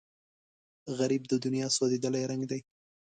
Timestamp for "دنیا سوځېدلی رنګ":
1.43-2.43